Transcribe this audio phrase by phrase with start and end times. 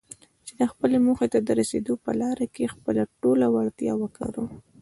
[0.47, 4.49] چې خپلې موخې ته د رسېدو په لاره کې خپله ټوله وړتيا وکاروم.